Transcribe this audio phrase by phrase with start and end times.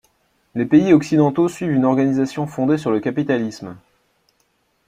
[0.55, 3.77] Les pays occidentaux suivent une organisation fondée sur le capitalisme.